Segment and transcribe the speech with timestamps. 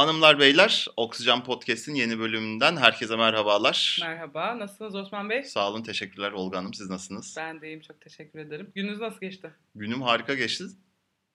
[0.00, 3.98] Hanımlar beyler, Oksijen Podcast'in yeni bölümünden herkese merhabalar.
[4.02, 5.42] Merhaba, nasılsınız Osman Bey?
[5.42, 6.74] Sağ olun, teşekkürler Olga Hanım.
[6.74, 7.34] Siz nasılsınız?
[7.38, 8.72] Ben de iyiyim, çok teşekkür ederim.
[8.74, 9.50] Gününüz nasıl geçti?
[9.74, 10.64] Günüm harika geçti.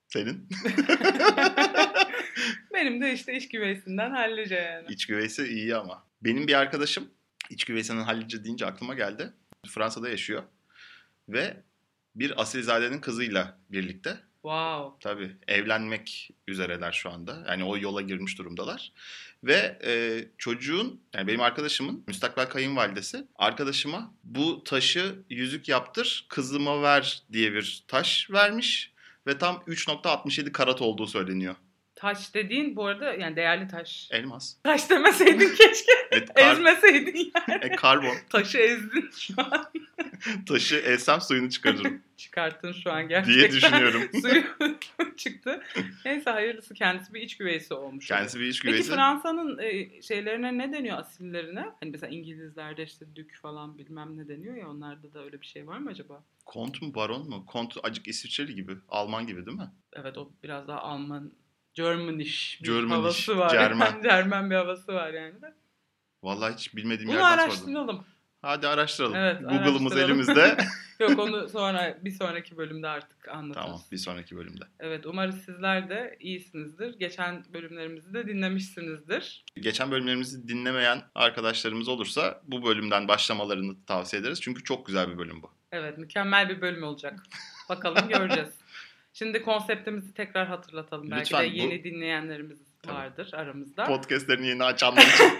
[0.07, 0.33] Senin?
[2.73, 4.86] Benim de işte iş güveysinden hallice yani.
[4.89, 6.07] İç güveysi iyi ama.
[6.21, 7.09] Benim bir arkadaşım,
[7.50, 9.34] iç güveysinin hallice deyince aklıma geldi.
[9.68, 10.43] Fransa'da yaşıyor.
[11.29, 11.63] Ve
[12.16, 15.00] bir asilzadenin kızıyla birlikte Wow.
[15.00, 17.44] Tabii evlenmek üzereler şu anda.
[17.48, 18.91] Yani o yola girmiş durumdalar.
[19.44, 27.23] Ve e, çocuğun yani benim arkadaşımın müstakbel kayınvalidesi arkadaşıma bu taşı yüzük yaptır kızıma ver
[27.34, 28.91] diye bir taş vermiş.
[29.27, 31.55] Ve tam 3.67 karat olduğu söyleniyor.
[31.95, 34.08] Taş dediğin bu arada yani değerli taş.
[34.12, 34.55] Elmas.
[34.63, 35.91] Taş demeseydin keşke.
[36.12, 37.59] Evet, kar- Ezmeseydin yani.
[37.66, 38.16] e, karbon.
[38.30, 39.66] Taşı ezdin şu an.
[40.48, 43.40] Taşı ezsem suyunu çıkarırım Çıkarttın şu an gerçekten.
[43.40, 44.02] diye düşünüyorum.
[44.21, 44.44] Suyu
[45.18, 45.62] çıktı.
[46.05, 48.07] Neyse hayırlısı kendisi bir iç güveysi olmuş.
[48.07, 48.91] Kendisi bir iç Peki güveysi.
[48.93, 51.66] Fransa'nın e, şeylerine ne deniyor asillerine?
[51.80, 55.68] Hani mesela İngilizlerde işte dük falan bilmem ne deniyor ya onlarda da öyle bir şey
[55.68, 56.23] var mı acaba?
[56.46, 57.46] Kont mu baron mu?
[57.46, 58.76] Kont acık İsviçreli gibi.
[58.90, 59.71] Alman gibi değil mi?
[59.93, 61.32] Evet o biraz daha Alman,
[61.76, 63.49] Germanish bir Germanish, havası var.
[63.49, 63.85] Cermen.
[63.85, 65.34] Yani, Cermen bir havası var yani.
[66.23, 67.50] Vallahi hiç bilmediğim Bunu yerden sordum.
[67.50, 68.06] araştıralım.
[68.41, 69.16] Hadi araştıralım.
[69.16, 70.57] Evet, Google'ımız elimizde.
[71.00, 73.66] Yok onu sonra bir sonraki bölümde artık anlatırız.
[73.66, 74.63] tamam bir sonraki bölümde.
[74.79, 77.00] Evet umarız sizler de iyisinizdir.
[77.00, 79.44] Geçen bölümlerimizi de dinlemişsinizdir.
[79.56, 84.41] Geçen bölümlerimizi dinlemeyen arkadaşlarımız olursa bu bölümden başlamalarını tavsiye ederiz.
[84.41, 85.51] Çünkü çok güzel bir bölüm bu.
[85.72, 87.19] Evet mükemmel bir bölüm olacak.
[87.69, 88.50] Bakalım göreceğiz.
[89.18, 91.12] Şimdi konseptimizi tekrar hatırlatalım.
[91.12, 92.96] Belki Lütfen, de bu- yeni dinleyenlerimiz Tabii.
[92.96, 93.84] vardır aramızda.
[93.84, 95.31] Podcastlerini yeni açanlar için.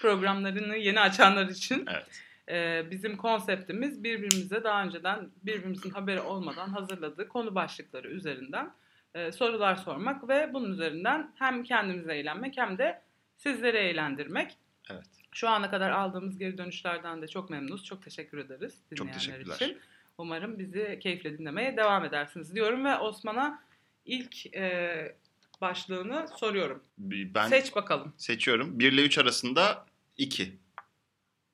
[0.00, 1.84] Programlarını yeni açanlar için.
[1.90, 2.06] evet.
[2.48, 8.70] Ee, bizim konseptimiz birbirimize daha önceden birbirimizin haberi olmadan hazırladığı konu başlıkları üzerinden
[9.14, 13.02] e, sorular sormak ve bunun üzerinden hem kendimize eğlenmek hem de
[13.36, 14.56] sizleri eğlendirmek.
[14.90, 15.06] Evet.
[15.32, 17.84] Şu ana kadar aldığımız geri dönüşlerden de çok memnunuz.
[17.84, 19.54] Çok teşekkür ederiz Çok dinleyenler teşekkürler.
[19.56, 19.78] için.
[20.18, 23.62] Umarım bizi keyifle dinlemeye devam edersiniz diyorum ve Osman'a
[24.04, 25.16] ilk e,
[25.60, 26.82] başlığını soruyorum.
[26.98, 28.12] Ben Seç bakalım.
[28.16, 28.78] seçiyorum.
[28.78, 29.86] 1 ile 3 arasında
[30.16, 30.58] 2.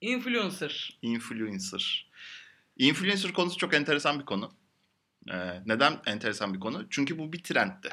[0.00, 0.98] Influencer.
[1.02, 2.10] Influencer.
[2.78, 4.52] Influencer konusu çok enteresan bir konu.
[5.32, 6.86] Ee, neden enteresan bir konu?
[6.90, 7.88] Çünkü bu bir trendti.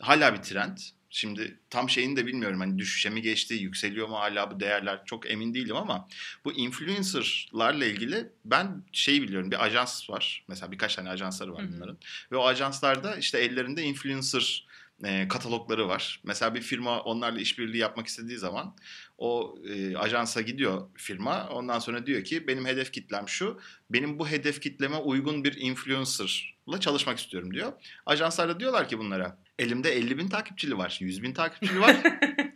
[0.00, 0.78] Hala bir trend.
[1.14, 2.60] Şimdi tam şeyini de bilmiyorum.
[2.60, 6.08] Hani düşüşe mi geçti, yükseliyor mu hala bu değerler çok emin değilim ama
[6.44, 9.50] bu influencerlarla ilgili ben şey biliyorum.
[9.50, 10.44] Bir ajans var.
[10.48, 11.72] Mesela birkaç tane ajansları var Hı hı.
[11.76, 11.98] bunların.
[12.32, 14.66] Ve o ajanslarda işte ellerinde influencer
[15.04, 16.20] e, katalogları var.
[16.24, 18.76] Mesela bir firma onlarla işbirliği yapmak istediği zaman
[19.18, 21.48] o e, ajansa gidiyor firma.
[21.48, 23.60] Ondan sonra diyor ki benim hedef kitlem şu.
[23.90, 27.72] Benim bu hedef kitleme uygun bir influencer'la çalışmak istiyorum diyor.
[28.06, 31.96] Ajanslar da diyorlar ki bunlara elimde 50 bin takipçili var, 100 bin takipçili var,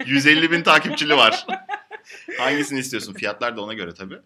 [0.07, 1.47] 150 bin takipçili var.
[2.39, 3.15] Hangisini istiyorsun?
[3.15, 4.19] Fiyatlar da ona göre tabii.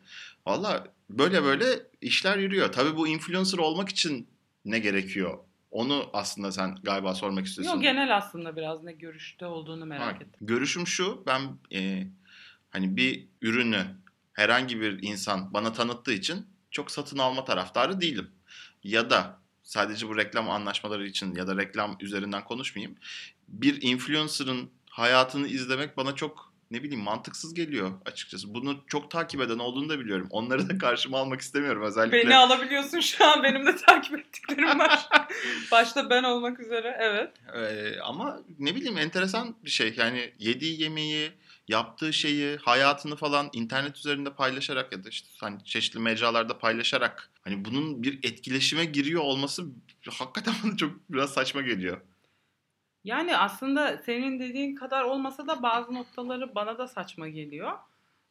[0.47, 1.67] Valla böyle böyle
[2.01, 2.73] işler yürüyor.
[2.73, 4.29] Tabii bu influencer olmak için
[4.65, 5.39] ne gerekiyor?
[5.71, 7.75] Onu aslında sen galiba sormak istiyorsun.
[7.75, 10.47] Yok genel aslında biraz ne görüşte olduğunu merak Ha, ettim.
[10.47, 11.41] Görüşüm şu, ben
[11.75, 12.07] e,
[12.71, 13.87] hani bir ürünü
[14.33, 18.31] herhangi bir insan bana tanıttığı için çok satın alma taraftarı değilim.
[18.85, 19.40] Ya da
[19.71, 22.97] sadece bu reklam anlaşmaları için ya da reklam üzerinden konuşmayayım.
[23.49, 28.55] Bir influencer'ın hayatını izlemek bana çok ne bileyim mantıksız geliyor açıkçası.
[28.55, 30.27] Bunu çok takip eden olduğunu da biliyorum.
[30.31, 32.19] Onları da karşıma almak istemiyorum özellikle.
[32.19, 35.09] Beni alabiliyorsun şu an benim de takip ettiklerim var.
[35.73, 37.33] Başta ben olmak üzere evet.
[37.55, 39.95] Ee, ama ne bileyim enteresan bir şey.
[39.97, 41.33] Yani yediği yemeği,
[41.71, 47.65] yaptığı şeyi, hayatını falan internet üzerinde paylaşarak ya da işte hani çeşitli mecralarda paylaşarak hani
[47.65, 49.65] bunun bir etkileşime giriyor olması
[50.11, 52.01] hakikaten bana çok biraz saçma geliyor.
[53.05, 57.73] Yani aslında senin dediğin kadar olmasa da bazı noktaları bana da saçma geliyor.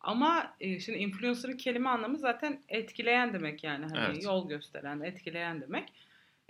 [0.02, 3.86] Ama e, şimdi influencer'ın kelime anlamı zaten etkileyen demek yani.
[3.86, 4.24] Hani Evet.
[4.24, 5.94] yol gösteren, etkileyen demek.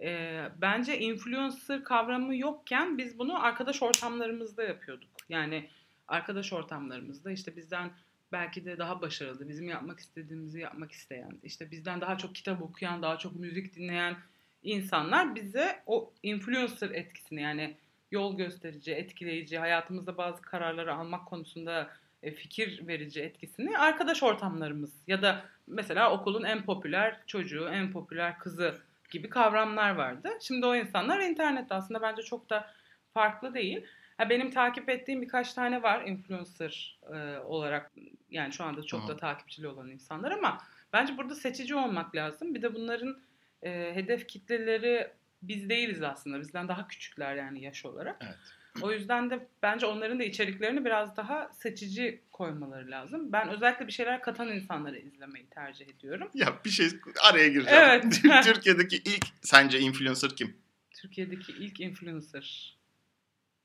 [0.02, 5.10] E, bence influencer kavramı yokken biz bunu arkadaş ortamlarımızda yapıyorduk.
[5.30, 5.70] Yani
[6.10, 7.92] arkadaş ortamlarımızda işte bizden
[8.32, 13.02] belki de daha başarılı, bizim yapmak istediğimizi yapmak isteyen, işte bizden daha çok kitap okuyan,
[13.02, 14.18] daha çok müzik dinleyen
[14.64, 17.78] insanlar bize o influencer etkisini yani
[18.12, 21.90] yol gösterici, etkileyici, hayatımızda bazı kararları almak konusunda
[22.24, 28.40] e, fikir verici etkisini arkadaş ortamlarımız ya da mesela okulun en popüler çocuğu, en popüler
[28.40, 28.78] kızı
[29.10, 30.30] gibi kavramlar vardı.
[30.42, 32.72] Şimdi o insanlar internette aslında bence çok da
[33.14, 33.86] farklı değil.
[34.20, 37.92] Ha, benim takip ettiğim birkaç tane var influencer e, olarak
[38.30, 39.08] yani şu anda çok Hı.
[39.08, 40.58] da takipçili olan insanlar ama
[40.94, 42.56] bence burada seçici olmak lazım.
[42.56, 43.18] Bir de bunların
[43.64, 45.12] e, hedef kitleleri
[45.42, 46.40] biz değiliz aslında.
[46.40, 48.18] Bizden daha küçükler yani yaş olarak.
[48.22, 48.36] Evet.
[48.82, 53.32] O yüzden de bence onların da içeriklerini biraz daha seçici koymaları lazım.
[53.32, 56.30] Ben özellikle bir şeyler katan insanları izlemeyi tercih ediyorum.
[56.34, 56.88] Ya bir şey
[57.30, 57.84] araya gireceğim.
[57.84, 58.22] Evet.
[58.44, 60.58] Türkiye'deki ilk sence influencer kim?
[60.92, 62.79] Türkiye'deki ilk influencer.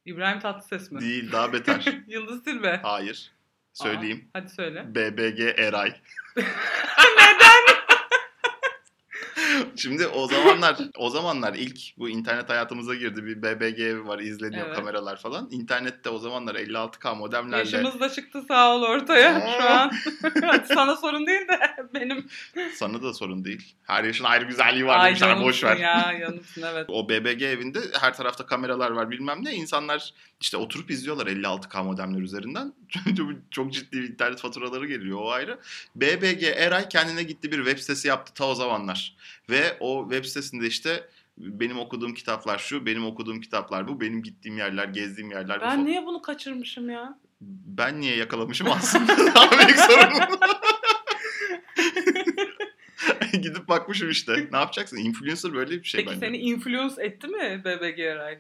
[0.05, 1.01] İbrahim Tatlıses mi?
[1.01, 1.95] Değil daha beter.
[2.07, 2.81] Yıldız Tilbe.
[2.83, 3.33] Hayır.
[3.73, 4.29] Söyleyeyim.
[4.35, 4.85] Aa, hadi söyle.
[4.95, 5.95] BBG Eray.
[6.37, 7.74] Neden?
[9.77, 13.25] Şimdi o zamanlar o zamanlar ilk bu internet hayatımıza girdi.
[13.27, 14.77] Bir BBG var izleniyor Evet.
[14.77, 15.49] kameralar falan.
[15.51, 19.93] İnternette o zamanlar 56K modemlerle Yaşımız da çıktı sağ ol ortaya şu an.
[20.75, 21.59] Sana sorun değil de
[21.95, 22.27] benim.
[22.75, 23.75] sana da sorun değil.
[23.83, 25.77] Her yaşın ayrı güzelliği var Ay demişler boş yanımsın ver.
[25.77, 26.85] ya yanımsın evet.
[26.89, 29.53] O BBG evinde her tarafta kameralar var bilmem ne.
[29.55, 30.11] İnsanlar
[30.45, 32.73] işte oturup izliyorlar 56K modemler üzerinden.
[33.51, 35.59] Çok- ciddi internet faturaları geliyor o ayrı.
[35.97, 39.17] BBG Eray kendine gitti bir web sitesi yaptı ta o zamanlar.
[39.51, 41.09] Ve o web sitesinde işte
[41.39, 45.65] benim okuduğum kitaplar şu, benim okuduğum kitaplar bu, benim gittiğim yerler, gezdiğim yerler bu.
[45.65, 47.19] Ben niye bunu kaçırmışım ya?
[47.67, 49.17] Ben niye yakalamışım aslında?
[49.35, 50.39] Daha büyük sorun.
[53.43, 54.49] Gidip bakmışım işte.
[54.53, 54.97] Ne yapacaksın?
[54.97, 56.27] Influencer böyle bir şey Peki bence.
[56.27, 58.39] seni influence etti mi BBG Eray?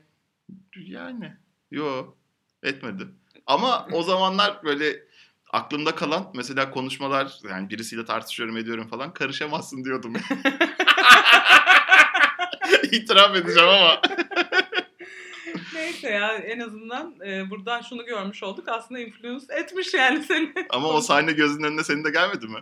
[0.77, 1.44] Yani.
[1.75, 2.15] Yo.
[2.63, 3.07] Etmedi.
[3.47, 5.03] Ama o zamanlar böyle
[5.51, 10.13] aklımda kalan mesela konuşmalar yani birisiyle tartışıyorum ediyorum falan karışamazsın diyordum.
[12.93, 14.01] İtiraf edeceğim ama.
[15.75, 18.69] Neyse ya en azından e, buradan şunu görmüş olduk.
[18.69, 20.53] Aslında influence etmiş yani seni.
[20.71, 22.59] Ama o sahne gözünün önüne senin de gelmedi mi?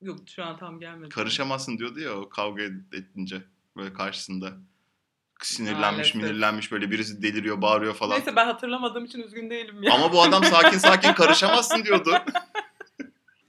[0.00, 1.08] Yok şu an tam gelmedi.
[1.08, 2.62] Karışamazsın diyordu ya o kavga
[2.92, 3.42] edince
[3.76, 4.52] böyle karşısında.
[5.42, 6.14] Sinirlenmiş, Maalesef.
[6.14, 8.18] minirlenmiş böyle birisi deliriyor, bağırıyor falan.
[8.18, 9.94] Neyse ben hatırlamadığım için üzgün değilim ya.
[9.94, 12.10] Ama bu adam sakin sakin karışamazsın diyordu.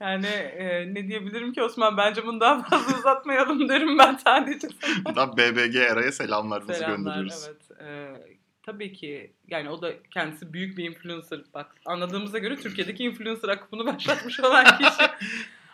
[0.00, 4.68] Yani e, ne diyebilirim ki Osman bence bunu daha fazla uzatmayalım derim ben sadece.
[5.04, 7.46] Buradan BBG Eray'a selamlarımızı Selamlar gönderiyoruz.
[7.48, 7.80] evet.
[7.80, 8.16] E,
[8.62, 11.40] tabii ki yani o da kendisi büyük bir influencer.
[11.54, 15.02] Bak anladığımıza göre Türkiye'deki influencer akımını başlatmış olan kişi.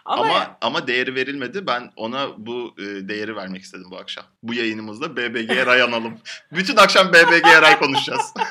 [0.06, 1.66] Ama, Ama, ama değeri verilmedi.
[1.66, 4.24] Ben ona bu e, değeri vermek istedim bu akşam.
[4.42, 6.18] Bu yayınımızda BBG Eray analım.
[6.52, 8.34] Bütün akşam BBG Eray konuşacağız.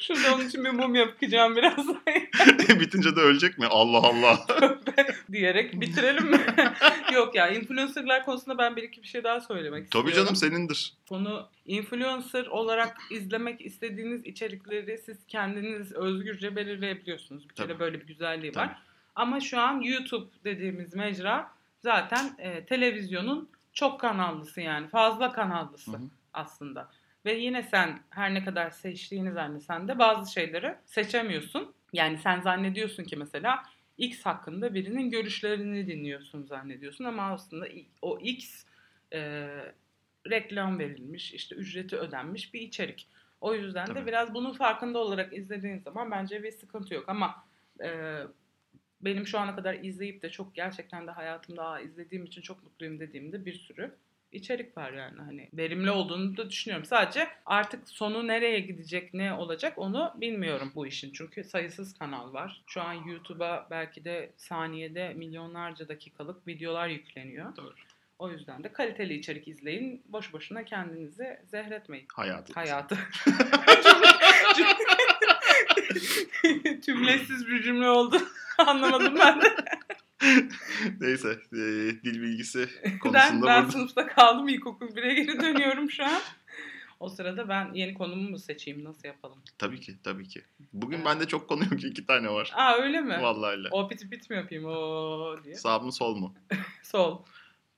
[0.00, 1.88] şurada onun için bir mum yapacağım biraz
[2.80, 3.66] Bitince de ölecek mi?
[3.66, 4.46] Allah Allah.
[5.32, 6.40] diyerek bitirelim mi?
[7.14, 10.10] Yok ya influencerlar konusunda ben bir iki bir şey daha söylemek istiyorum.
[10.10, 10.94] Tabii canım senindir.
[11.08, 17.48] Konu influencer olarak izlemek istediğiniz içerikleri siz kendiniz özgürce belirleyebiliyorsunuz.
[17.48, 17.78] Bir kere Tabii.
[17.78, 18.68] böyle bir güzelliği Tabii.
[18.68, 18.89] var.
[19.14, 21.50] Ama şu an YouTube dediğimiz mecra
[21.82, 26.10] zaten e, televizyonun çok kanallısı yani fazla kanallısı Hı hı.
[26.32, 26.90] aslında.
[27.24, 31.74] Ve yine sen her ne kadar seçtiğini zannetsen de bazı şeyleri seçemiyorsun.
[31.92, 33.62] Yani sen zannediyorsun ki mesela
[33.98, 37.66] X hakkında birinin görüşlerini dinliyorsun zannediyorsun ama aslında
[38.02, 38.64] o X
[39.12, 39.48] e,
[40.30, 43.08] reklam verilmiş, işte ücreti ödenmiş bir içerik.
[43.40, 44.06] O yüzden de Tabii.
[44.06, 47.44] biraz bunun farkında olarak izlediğin zaman bence bir sıkıntı yok ama
[47.82, 48.20] e,
[49.00, 53.00] benim şu ana kadar izleyip de çok gerçekten de hayatımda "Aa, izlediğim için çok mutluyum
[53.00, 53.94] dediğimde bir sürü
[54.32, 56.84] içerik var yani hani verimli olduğunu da düşünüyorum.
[56.86, 61.12] Sadece artık sonu nereye gidecek, ne olacak onu bilmiyorum bu işin.
[61.12, 62.62] Çünkü sayısız kanal var.
[62.66, 67.56] Şu an YouTube'a belki de saniyede milyonlarca dakikalık videolar yükleniyor.
[67.56, 67.74] Doğru.
[68.18, 70.02] O yüzden de kaliteli içerik izleyin.
[70.08, 72.06] Boş boşuna kendinizi zehretmeyin.
[72.14, 72.52] Hayatı.
[72.52, 72.98] Hayatı.
[76.84, 78.16] Tümletsiz bir cümle oldu.
[78.58, 79.54] Anlamadım ben de.
[81.00, 81.28] Neyse.
[81.52, 81.56] e,
[82.04, 83.72] dil bilgisi Ben, konusunda ben burada.
[83.72, 84.48] sınıfta kaldım.
[84.48, 86.20] İlkokul 1'e geri dönüyorum şu an.
[87.00, 88.84] O sırada ben yeni konumu mu seçeyim?
[88.84, 89.38] Nasıl yapalım?
[89.58, 90.42] Tabii ki tabii ki.
[90.72, 91.06] Bugün Evet.
[91.06, 91.84] bende çok konu yok.
[91.84, 92.52] iki tane var.
[92.54, 93.18] Aa öyle mi?
[93.22, 93.68] Vallahi öyle.
[93.70, 95.54] O piti pit mi yapayım o diye.
[95.54, 96.34] Sağ mı sol mu?
[96.82, 97.22] Sol.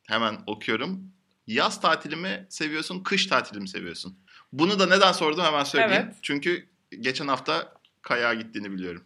[0.09, 1.13] Hemen okuyorum.
[1.47, 4.19] Yaz tatili mi seviyorsun, kış tatili mi seviyorsun?
[4.53, 6.03] Bunu da neden sordum hemen söyleyeyim.
[6.07, 6.17] Evet.
[6.23, 6.69] Çünkü
[7.01, 9.05] geçen hafta kayağa gittiğini biliyorum.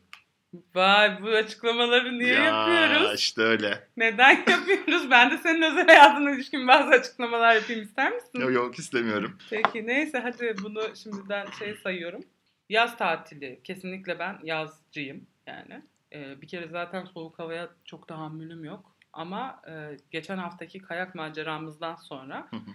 [0.74, 3.18] Vay bu açıklamaları niye ya, yapıyoruz?
[3.18, 3.88] işte öyle.
[3.96, 5.10] Neden yapıyoruz?
[5.10, 8.40] Ben de senin özel hayatına ilişkin bazı açıklamalar yapayım ister misin?
[8.40, 9.38] Yok yok istemiyorum.
[9.50, 12.24] Peki neyse hadi bunu şimdiden şey sayıyorum.
[12.68, 13.60] Yaz tatili.
[13.64, 15.82] Kesinlikle ben yazcıyım yani.
[16.12, 18.96] Ee, bir kere zaten soğuk havaya çok tahammülüm yok.
[19.12, 22.70] Ama e, geçen haftaki kayak maceramızdan sonra Hı hı.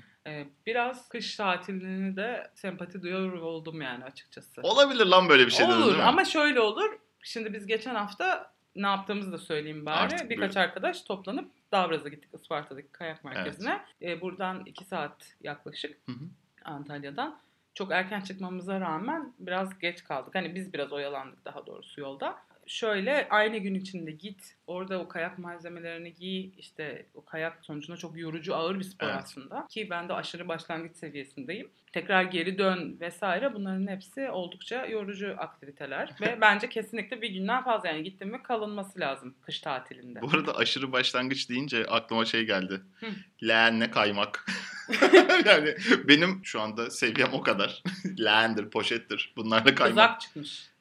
[0.66, 4.62] Biraz kış tatilini de sempati duyuyor oldum yani açıkçası.
[4.62, 6.04] Olabilir lan böyle bir şey olur değil mi?
[6.04, 6.90] ama şöyle olur.
[7.24, 9.96] Şimdi biz geçen hafta ne yaptığımızı da söyleyeyim bari.
[9.96, 10.60] Artık Birkaç buyurun.
[10.70, 13.82] arkadaş toplanıp Davraz'a gittik Isparta'daki kayak merkezine.
[14.02, 16.26] Ee, buradan iki saat yaklaşık Hı hı.
[16.66, 17.40] Antalya'dan.
[17.74, 20.36] Çok erken çıkmamıza rağmen biraz geç kaldık.
[20.36, 22.38] Hani biz biraz oyalandık daha doğrusu yolda.
[22.72, 24.56] Şöyle aynı gün içinde git.
[24.68, 26.52] Orada o kayak malzemelerini giy.
[26.58, 29.16] İşte o kayak sonucunda çok yorucu ağır bir spor Evet.
[29.18, 29.68] aslında.
[29.70, 31.70] Ki ben de aşırı başlangıç seviyesindeyim.
[31.94, 36.16] Tekrar geri dön vesaire bunların hepsi oldukça yorucu aktiviteler.
[36.22, 40.22] Ve bence kesinlikle bir günden fazla yani gittim mi kalınması lazım kış tatilinde.
[40.22, 42.82] Bu arada aşırı başlangıç deyince aklıma şey geldi.
[43.00, 43.06] Hı.
[43.48, 44.46] Leğenle kaymak.
[45.46, 45.76] yani
[46.08, 47.84] benim şu anda seviyem o kadar.
[48.20, 49.34] Leğendir, poşettir.
[49.36, 49.90] Bunlarla kaymak.
[49.90, 50.72] Kızak çıkmış.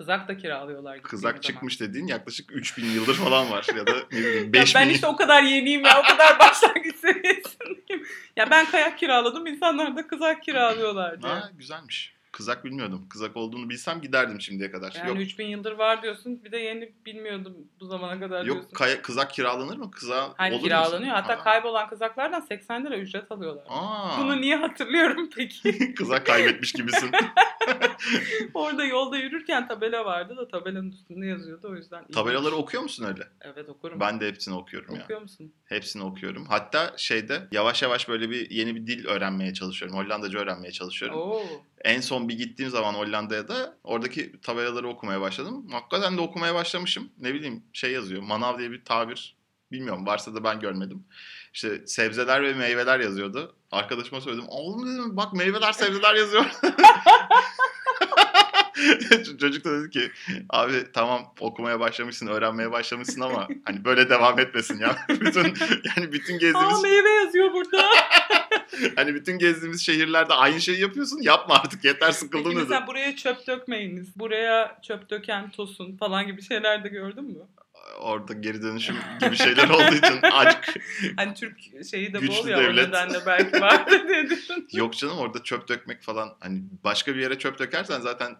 [0.00, 1.02] Kızak da kiralıyorlar.
[1.02, 1.40] Kızak zaman.
[1.40, 3.66] çıkmış dediğin yaklaşık 3000 yıldır falan var.
[3.76, 6.00] ya da ne bileyim Ya 5000 ben işte o kadar yeniyim ya.
[6.00, 8.06] O kadar başlangıç seviyesindeyim.
[8.36, 9.46] Ya ben kayak kiraladım.
[9.46, 11.26] insanlar da kızak kiralıyorlardı.
[11.26, 12.14] Ha, güzelmiş.
[12.40, 13.06] Kızak bilmiyordum.
[13.10, 14.92] Kızak olduğunu bilsem giderdim şimdiye kadar.
[14.98, 16.44] Yani yok 3000 yıldır var diyorsun.
[16.44, 18.62] Bir de yeni bilmiyordum bu zamana kadar diyorsun.
[18.86, 19.90] yok kızak kiralanır mı?
[19.90, 21.00] Kıza Hayır olur kiralanıyor.
[21.00, 21.12] musun?
[21.14, 21.44] Hatta Ha.
[21.44, 23.64] kaybolan kızaklardan 80 lira ücret alıyorlar.
[23.68, 25.94] Aa, Bunu niye hatırlıyorum peki?
[25.94, 27.10] kızak kaybetmiş gibisin.
[28.54, 32.06] Orada yolda yürürken tabela vardı da tabelanın üstünde yazıyordu o yüzden.
[32.06, 33.22] Tabelaları okuyor musun öyle?
[33.40, 34.00] Evet okurum.
[34.00, 35.02] Ben de hepsini okuyorum ya.
[35.04, 35.52] Okuyor musun?
[35.64, 36.46] Hepsini okuyorum.
[36.48, 39.98] Hatta şeyde yavaş yavaş böyle bir yeni bir dil öğrenmeye çalışıyorum.
[39.98, 41.18] Hollandaca öğrenmeye çalışıyorum.
[41.18, 41.42] Oo.
[41.84, 45.66] En son bir gittiğim zaman Hollanda'ya da oradaki tabelaları okumaya başladım.
[45.70, 47.08] Hakikaten de okumaya başlamışım.
[47.18, 48.22] Ne bileyim şey yazıyor.
[48.22, 49.36] Manav diye bir tabir.
[49.72, 51.04] Bilmiyorum varsa da ben görmedim.
[51.54, 53.54] İşte sebzeler ve meyveler yazıyordu.
[53.70, 54.44] Arkadaşıma söyledim.
[54.48, 56.44] Oğlum dedim bak meyveler sebzeler yazıyor.
[59.40, 60.10] Çocuk da dedi ki
[60.50, 64.96] abi tamam okumaya başlamışsın, öğrenmeye başlamışsın ama hani böyle devam etmesin ya.
[65.08, 65.54] bütün
[65.96, 67.90] yani bütün Aa gezdiğimiz meyve yazıyor burada.
[68.96, 71.22] hani bütün gezdiğimiz şehirlerde aynı şeyi yapıyorsun.
[71.22, 74.16] Yapma artık yeter sıkıldım Peki mesela buraya çöp dökmeyiniz.
[74.16, 77.38] Buraya çöp döken tosun falan gibi şeyler de gördün mü?
[78.00, 80.74] Orada geri dönüşüm gibi şeyler olduğu için acık
[81.16, 81.58] Hani Türk
[81.90, 82.88] şeyi de Güçlü bol ya o devlet.
[82.88, 84.68] nedenle belki düşün.
[84.72, 88.36] yok canım orada çöp dökmek falan hani başka bir yere çöp dökersen zaten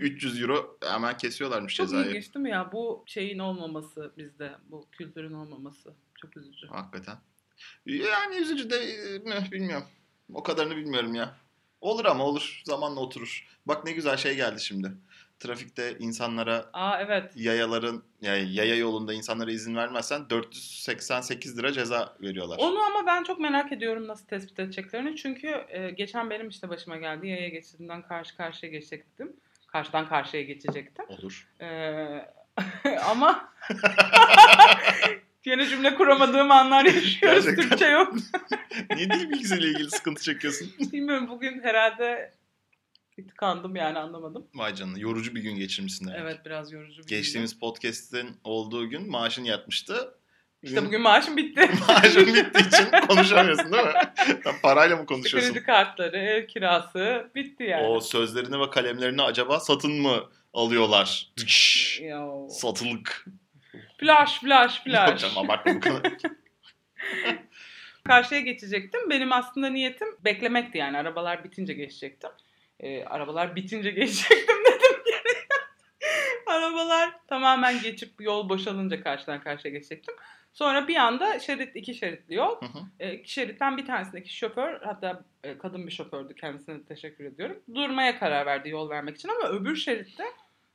[0.00, 2.06] 300 euro hemen kesiyorlarmış Çok cezayı.
[2.10, 2.72] ilginç değil mi ya?
[2.72, 4.52] Bu şeyin olmaması bizde.
[4.70, 5.94] Bu kültürün olmaması.
[6.22, 6.66] Çok üzücü.
[6.66, 7.16] Hakikaten.
[7.86, 9.86] Yani üzücü de eh, bilmiyorum.
[10.34, 11.34] O kadarını bilmiyorum ya.
[11.80, 12.62] Olur ama olur.
[12.64, 13.46] Zamanla oturur.
[13.66, 14.92] Bak ne güzel şey geldi şimdi.
[15.40, 17.32] Trafikte insanlara Aa evet.
[17.36, 22.58] yayaların yani yaya yolunda insanlara izin vermezsen 488 lira ceza veriyorlar.
[22.58, 25.16] Onu ama ben çok merak ediyorum nasıl tespit edeceklerini.
[25.16, 27.28] Çünkü e, geçen benim işte başıma geldi.
[27.28, 29.36] Yaya geçidinden karşı karşıya geçecektim.
[29.66, 31.04] Karşıdan karşıya geçecektim.
[31.08, 31.48] Olur.
[31.60, 32.30] Ee,
[33.10, 33.52] ama
[35.46, 37.44] yine cümle kuramadığım anlar yaşıyoruz.
[37.44, 37.68] Gerçekten.
[37.68, 38.14] Türkçe yok.
[38.94, 40.72] Niye dil bilgisiyle ilgili sıkıntı çekiyorsun?
[40.92, 42.34] Bilmiyorum bugün herhalde
[43.28, 44.46] tıkandım yani anlamadım.
[44.54, 46.20] Vay canına yorucu bir gün geçirmişsin demek.
[46.20, 50.14] Evet biraz yorucu bir Geçtiğimiz podcast'in olduğu gün maaşın yatmıştı.
[50.62, 51.70] İşte bugün maaşım bitti.
[51.88, 53.92] maaşın bittiği için konuşamıyorsun değil mi?
[54.44, 55.52] Sen parayla mı konuşuyorsun?
[55.52, 57.86] Kredi kartları, ev kirası bitti yani.
[57.86, 61.32] O sözlerini ve kalemlerini acaba satın mı alıyorlar?
[62.00, 62.48] Yo.
[62.48, 63.26] Satılık.
[64.04, 65.12] Flash flash flash.
[65.12, 66.12] Hocam abartma bu kadar.
[68.04, 69.10] Karşıya geçecektim.
[69.10, 70.98] Benim aslında niyetim beklemekti yani.
[70.98, 72.30] Arabalar bitince geçecektim.
[72.80, 75.02] Ee, arabalar bitince geçecektim dedim.
[76.46, 80.14] Arabalar tamamen geçip yol boşalınca karşıdan karşıya geçecektim.
[80.52, 82.60] Sonra bir anda şerit iki şeritli yol.
[82.60, 82.78] Hı hı.
[83.00, 87.62] E, iki şeritten bir tanesindeki şoför hatta e, kadın bir şofördü kendisine teşekkür ediyorum.
[87.74, 90.24] Durmaya karar verdi yol vermek için ama öbür şeritte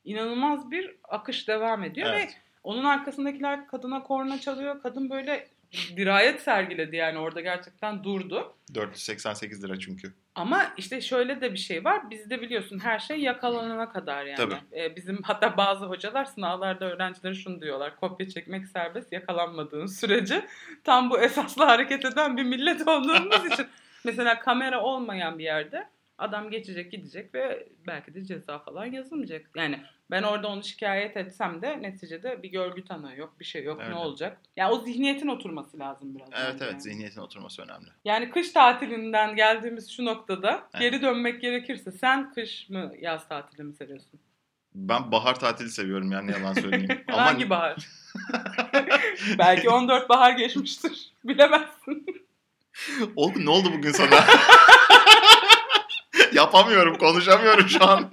[0.03, 2.37] inanılmaz bir akış devam ediyor ve Evet.
[2.63, 4.81] Onun arkasındakiler kadına korna çalıyor.
[4.81, 5.47] Kadın böyle
[5.95, 8.55] dirayet sergiledi yani orada gerçekten durdu.
[8.75, 10.13] 488 lira çünkü.
[10.35, 12.09] Ama işte şöyle de bir şey var.
[12.09, 14.37] Bizde biliyorsun her şey yakalanana kadar yani.
[14.37, 14.55] Tabii.
[14.77, 17.95] Ee, bizim hatta bazı hocalar sınavlarda öğrencilere şunu diyorlar.
[17.95, 20.45] Kopya çekmek serbest yakalanmadığın sürece
[20.83, 23.67] tam bu esasla hareket eden bir millet olduğumuz için.
[24.05, 29.49] Mesela kamera olmayan bir yerde adam geçecek gidecek ve belki de ceza falan yazılmayacak.
[29.55, 29.79] Yani
[30.11, 33.79] ben orada onu şikayet etsem de neticede bir görgü tanığı yok, bir şey yok.
[33.81, 33.93] Evet.
[33.93, 34.37] Ne olacak?
[34.55, 36.29] Yani o zihniyetin oturması lazım biraz.
[36.33, 37.87] Evet bence evet zihniyetin oturması önemli.
[38.05, 40.81] Yani kış tatilinden geldiğimiz şu noktada Evet.
[40.81, 44.19] geri dönmek gerekirse sen kış mı yaz tatili mi seviyorsun?
[44.75, 47.03] Ben bahar tatili seviyorum yani yalan söyleyeyim.
[47.07, 47.75] Ama Hangi bahar?
[49.37, 51.11] Belki 14 bahar geçmiştir.
[51.23, 52.05] Bilemezsin.
[53.15, 54.25] Oğlum ne oldu bugün sana?
[56.33, 58.11] Yapamıyorum, konuşamıyorum şu an.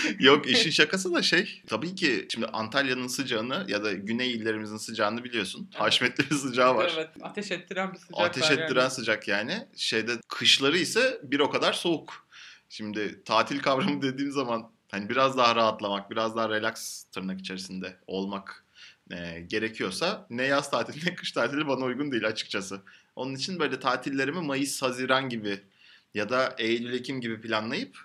[0.18, 1.62] Yok işin şakası da şey.
[1.66, 5.68] Tabii ki şimdi Antalya'nın sıcağını ya da güney illerimizin sıcağını biliyorsun.
[5.72, 5.80] Evet.
[5.80, 6.92] Haşmetli bir sıcağı var.
[6.96, 8.90] Evet, ateş ettiren bir sıcak Ateş var ettiren yani.
[8.90, 9.66] sıcak yani.
[9.76, 12.26] Şeyde kışları ise bir o kadar soğuk.
[12.68, 18.64] Şimdi tatil kavramı dediğim zaman hani biraz daha rahatlamak, biraz daha relax tırnak içerisinde olmak
[19.10, 22.80] e, gerekiyorsa ne yaz tatili ne kış tatili bana uygun değil açıkçası.
[23.16, 25.60] Onun için böyle tatillerimi Mayıs, Haziran gibi
[26.14, 27.98] ya da Eylül, Ekim gibi planlayıp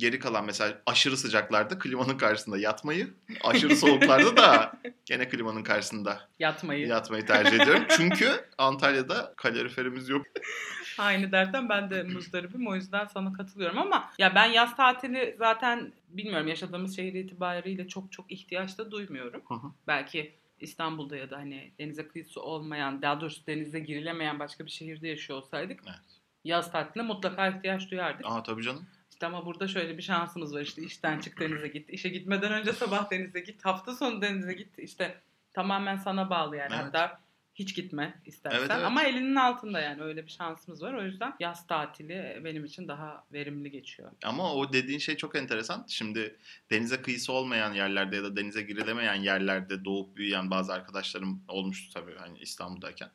[0.00, 3.14] Geri kalan mesela aşırı sıcaklarda klimanın karşısında yatmayı,
[3.44, 4.72] aşırı soğuklarda da
[5.04, 6.86] gene klimanın karşısında Yatmayı.
[6.86, 7.84] yatmayı tercih ediyorum.
[7.88, 10.26] Çünkü Antalya'da kaloriferimiz yok.
[10.98, 15.92] Aynı dertten ben de muzdaribim o yüzden sana katılıyorum ama ya ben yaz tatili zaten
[16.08, 19.42] bilmiyorum yaşadığımız şehir itibariyle çok çok ihtiyaç da duymuyorum.
[19.48, 19.66] Hı hı.
[19.86, 25.08] Belki İstanbul'da ya da hani denize kıyısı olmayan, daha doğrusu denize girilemeyen başka bir şehirde
[25.08, 25.98] yaşıyor olsaydık Evet.
[26.44, 28.26] yaz tatiline mutlaka ihtiyaç duyardık.
[28.26, 28.86] Aa tabii canım.
[29.20, 32.72] İşte ama burada şöyle bir şansımız var işte işten çık denize git, işe gitmeden önce
[32.72, 34.78] sabah denize git, hafta sonu denize git.
[34.78, 35.20] İşte
[35.52, 36.84] tamamen sana bağlı yani Evet.
[36.84, 37.20] hatta
[37.54, 38.84] hiç gitme istersen Evet, evet.
[38.84, 40.94] ama elinin altında yani öyle bir şansımız var.
[40.94, 44.10] O yüzden yaz tatili benim için daha verimli geçiyor.
[44.24, 45.84] Ama o dediğin şey çok enteresan.
[45.88, 46.36] Şimdi
[46.70, 52.16] denize kıyısı olmayan yerlerde ya da denize girilemeyen yerlerde doğup büyüyen bazı arkadaşlarım olmuştu tabii
[52.18, 53.10] hani İstanbul'dayken.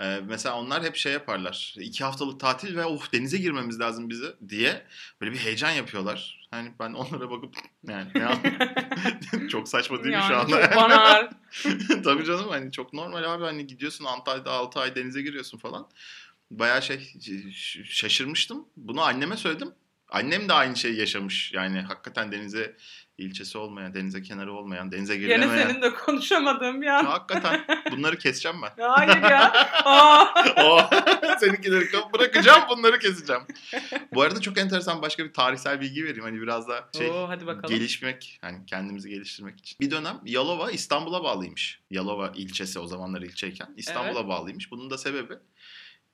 [0.00, 1.74] Ee, mesela onlar hep şey yaparlar.
[1.78, 4.86] İki haftalık tatil ve of denize girmemiz lazım bize diye
[5.20, 6.46] böyle bir heyecan yapıyorlar.
[6.50, 7.54] Hani ben onlara bakıp
[7.88, 10.66] yani ne an- çok saçma değil mi şu Yani anda?
[10.66, 11.30] çok banal.
[12.04, 15.88] Tabii canım hani çok normal abi hani gidiyorsun Antalya'da 6 ay denize giriyorsun falan.
[16.50, 17.12] Bayağı şey
[17.84, 18.68] şaşırmıştım.
[18.76, 19.70] Bunu anneme söyledim.
[20.08, 21.52] Annem de aynı şeyi yaşamış.
[21.52, 22.76] Yani hakikaten denize
[23.18, 25.68] ilçesi olmayan, denize kenarı olmayan, denize Yine girilemeyen.
[25.68, 27.04] senin de konuşamadığın bir an.
[27.04, 28.82] Hakikaten bunları keseceğim ben.
[28.88, 29.52] Hayır ya.
[29.84, 30.90] Aa.
[31.40, 33.42] Seninkileri bırakacağım bunları keseceğim.
[34.14, 36.22] Bu arada çok enteresan başka bir tarihsel bilgi vereyim.
[36.24, 37.74] Hani biraz da şey Oo, hadi bakalım.
[37.76, 39.76] gelişmek hani kendimizi geliştirmek için.
[39.80, 41.80] Bir dönem Yalova İstanbul'a bağlıymış.
[41.90, 44.70] Yalova ilçesi o zamanlar ilçeyken İstanbul'a bağlıymış.
[44.70, 45.34] Bunun da sebebi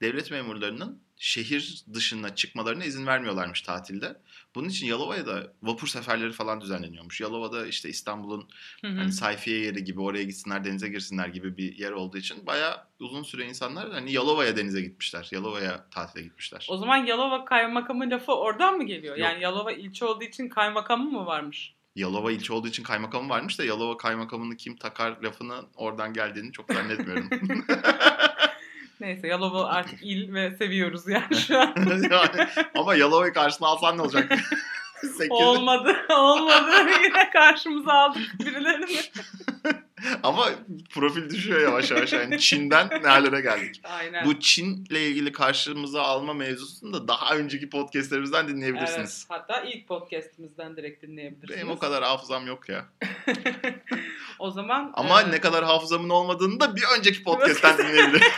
[0.03, 4.17] devlet memurlarının şehir dışına çıkmalarına izin vermiyorlarmış tatilde.
[4.55, 7.21] Bunun için Yalova'ya da vapur seferleri falan düzenleniyormuş.
[7.21, 8.49] Yalova'da işte İstanbul'un
[8.83, 13.23] hani sayfiye yeri gibi oraya gitsinler denize girsinler gibi bir yer olduğu için bayağı uzun
[13.23, 15.29] süre insanlar hani Yalova'ya denize gitmişler.
[15.33, 16.67] Yalova'ya tatile gitmişler.
[16.71, 19.17] O zaman Yalova kaymakamı lafı oradan mı geliyor?
[19.17, 19.25] Yok.
[19.25, 21.75] Yani Yalova ilçe olduğu için kaymakamı mı varmış?
[21.97, 26.73] Yalova ilçe olduğu için kaymakamı varmış da Yalova kaymakamını kim takar lafının oradan geldiğini çok
[26.73, 27.31] zannetmiyorum.
[29.01, 31.75] Neyse Yalova artık il ve seviyoruz yani şu an.
[32.11, 34.33] Yani, ama Yalova'yı karşına alsan ne olacak?
[35.31, 36.71] Olmadı, olmadı.
[37.05, 39.01] Yine karşımıza aldık birilerini.
[40.23, 40.51] Ama
[40.91, 42.13] profil düşüyor yavaş yavaş.
[42.13, 43.81] Yani Çin'den nerelere geldik.
[43.85, 44.27] Aynen.
[44.27, 49.27] Bu Çin'le ilgili karşımıza alma mevzusunu da daha önceki podcastlerimizden dinleyebilirsiniz.
[49.31, 51.57] Evet, hatta ilk podcastimizden direkt dinleyebilirsiniz.
[51.57, 52.87] Benim o kadar hafızam yok ya.
[54.39, 58.29] o zaman Ama e, ne kadar hafızamın olmadığını da bir önceki podcast'ten dinleyebilirim.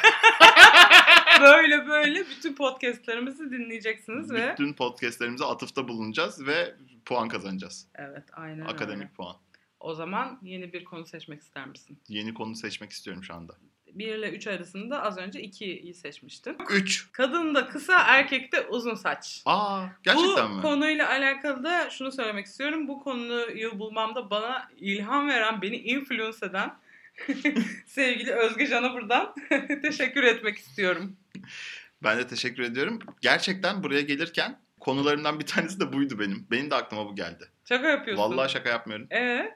[1.41, 6.75] böyle böyle bütün podcastlerimizi dinleyeceksiniz ve Bütün podcastlerimize atıfta bulunacağız ve
[7.05, 7.87] puan kazanacağız.
[7.95, 8.69] evet aynen öyle.
[8.71, 9.37] Akademik puan.
[9.85, 11.99] O zaman yeni bir konu seçmek ister misin?
[12.09, 13.57] Yeni konu seçmek istiyorum şu anda.
[13.87, 16.57] 1 ile 3 arasında az önce 2'yi seçmiştim.
[16.71, 17.13] 3.
[17.13, 19.43] Kadında kısa, erkekte uzun saç.
[19.47, 20.63] Aa gerçekten bu mi?
[20.63, 22.89] konuyla alakalı da şunu söylemek istiyorum.
[22.89, 26.75] Bu konuyu bulmamda bana ilham veren, beni influence eden
[27.87, 29.35] sevgili Özge Can'a buradan
[29.83, 31.17] teşekkür etmek istiyorum.
[32.03, 32.99] Ben de teşekkür ediyorum.
[33.21, 36.47] Gerçekten buraya gelirken konularımdan bir tanesi de buydu benim.
[36.51, 37.49] Benim de aklıma bu geldi.
[37.65, 38.25] Şaka yapıyorsun.
[38.25, 39.07] Vallahi şaka yapmıyorum.
[39.13, 39.55] Ee,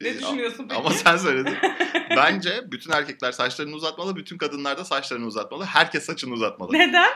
[0.00, 0.80] ne Ee, düşünüyorsun peki?
[0.80, 1.56] Ama sen söyledin.
[2.16, 5.64] Bence bütün erkekler saçlarını uzatmalı, bütün kadınlar da saçlarını uzatmalı.
[5.64, 6.72] Herkes saçını uzatmalı.
[6.72, 7.10] Neden?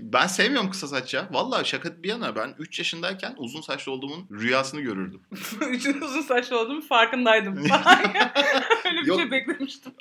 [0.00, 1.28] Ben sevmiyorum kısa saç ya.
[1.30, 5.22] Vallahi şaka bir yana ben 3 yaşındayken uzun saçlı olduğumun rüyasını görürdüm.
[5.70, 7.56] Üçün uzun saçlı olduğumu farkındaydım.
[8.84, 9.20] Öyle bir Yok.
[9.20, 9.92] şey beklemiştim.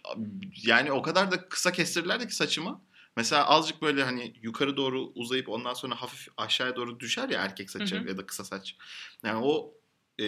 [0.65, 2.81] Yani o kadar da kısa kestirirlerdi ki saçımı.
[3.17, 7.69] Mesela azıcık böyle hani yukarı doğru uzayıp ondan sonra hafif aşağıya doğru düşer ya erkek
[7.69, 8.07] saçı Hı hı.
[8.09, 8.75] ya da kısa saç.
[9.23, 9.73] Yani o
[10.19, 10.25] e,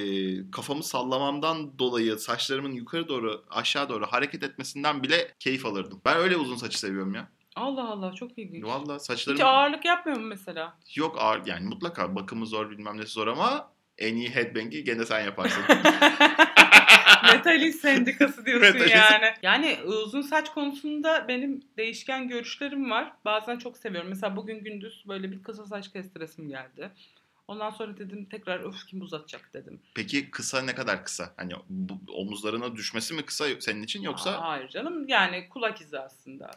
[0.51, 6.01] kafamı sallamamdan dolayı saçlarımın yukarı doğru aşağı doğru hareket etmesinden bile keyif alırdım.
[6.05, 7.27] Ben öyle uzun saçı seviyorum ya.
[7.55, 8.63] Allah Allah çok ilginç.
[8.65, 10.77] Vallahi Hiç saçlarım ağırlık yapmıyor mu mesela?
[10.95, 15.25] yok ağır yani mutlaka bakımı zor bilmem nesi zor ama en iyi headbang'i gene sen
[15.25, 15.63] yaparsın.
[17.33, 18.95] Metalist sendikası diyorsun Metalist.
[18.95, 19.25] yani.
[19.41, 23.13] Yani uzun saç konusunda benim değişken görüşlerim var.
[23.25, 24.09] Bazen çok seviyorum.
[24.09, 26.91] Mesela bugün gündüz böyle bir kısa saç kestiresim geldi.
[27.51, 29.81] Ondan sonra dedim tekrar öf kim uzatacak dedim.
[29.95, 31.33] Peki kısa ne kadar kısa?
[31.37, 35.99] Hani bu, omuzlarına düşmesi mi kısa senin için yoksa Aa, hayır canım yani kulak izi
[35.99, 36.51] aslında.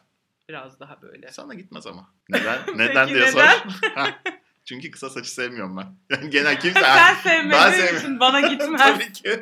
[0.49, 1.33] Biraz daha böyle.
[1.33, 2.11] Sana gitmez ama.
[2.29, 2.59] Neden?
[2.79, 3.31] Neden diye neden?
[3.31, 3.71] sor.
[4.65, 5.97] Çünkü kısa saçı sevmiyorum ben.
[6.17, 6.81] Yani genel kimse...
[6.81, 8.81] Sen sevmediğin için bana gitmez.
[8.81, 9.41] Tabii ki.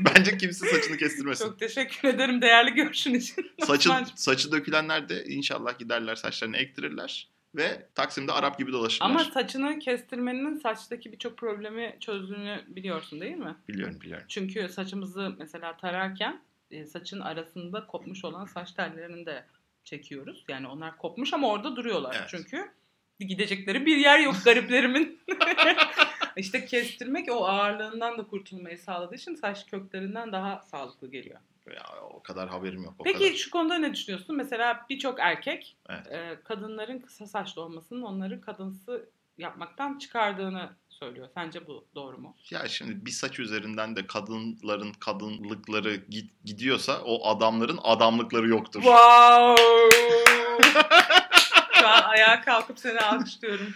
[0.00, 1.44] Bence kimse saçını kestirmesin.
[1.44, 3.50] Çok teşekkür ederim değerli görüşün için.
[3.66, 7.33] Saçı, saçı dökülenler de inşallah giderler saçlarını ektirirler.
[7.54, 9.10] Ve Taksim'de Arap gibi dolaşırlar.
[9.10, 13.56] Ama saçını kestirmenin saçtaki birçok problemi çözdüğünü biliyorsun değil mi?
[13.68, 14.26] Biliyorum biliyorum.
[14.28, 16.40] Çünkü saçımızı mesela tararken
[16.70, 19.44] e, saçın arasında kopmuş olan saç tellerini de
[19.84, 20.44] çekiyoruz.
[20.48, 22.16] Yani onlar kopmuş ama orada duruyorlar.
[22.18, 22.28] Evet.
[22.30, 22.70] Çünkü
[23.20, 25.20] gidecekleri bir yer yok gariplerimin.
[26.36, 31.40] İşte kestirmek o ağırlığından da kurtulmayı sağladığı için saç köklerinden daha sağlıklı geliyor.
[31.72, 32.94] Ya, o kadar haberim yok.
[32.98, 33.32] O Peki kadar.
[33.32, 34.36] şu konuda ne düşünüyorsun?
[34.36, 36.06] Mesela birçok erkek Evet.
[36.12, 41.28] e, kadınların kısa saçlı olmasının onları kadınsı yapmaktan çıkardığını söylüyor.
[41.34, 42.36] Sence bu doğru mu?
[42.50, 48.80] Ya şimdi bir saç üzerinden de kadınların kadınlıkları git, gidiyorsa o adamların adamlıkları yoktur.
[48.82, 49.62] Wow!
[51.74, 53.74] Şu an ayağa kalkıp seni alkışlıyorum.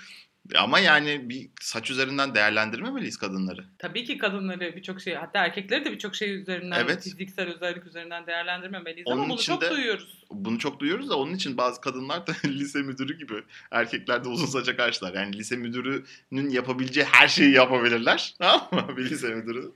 [0.56, 3.64] Ama yani bir saç üzerinden değerlendirmemeliyiz kadınları.
[3.78, 7.02] Tabii ki kadınları birçok şey hatta erkekleri de birçok şey üzerinden Evet.
[7.02, 10.24] fiziksel özellik üzerinden değerlendirmemeliyiz Onun ama bunu çok de- duyuyoruz.
[10.30, 14.46] Bunu çok duyuyoruz da onun için bazı kadınlar da lise müdürü gibi erkekler de uzun
[14.46, 15.14] saça karşılar.
[15.14, 18.34] Yani lise müdürünün yapabileceği her şeyi yapabilirler.
[18.38, 18.96] Tamam mı?
[18.96, 19.72] Bir lise müdürü.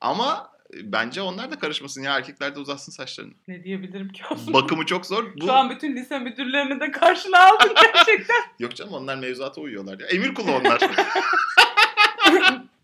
[0.00, 0.50] Ama
[0.82, 3.32] bence onlar da karışmasın ya erkekler de uzatsın saçlarını.
[3.48, 4.54] Ne diyebilirim ki Osman?
[4.62, 5.34] Bakımı çok zor.
[5.40, 5.46] Bu...
[5.46, 8.42] Şu an bütün lise müdürlerini de karşına aldın gerçekten.
[8.58, 10.06] Yok canım onlar mevzuata uyuyorlar ya.
[10.06, 10.80] Emir kulu onlar.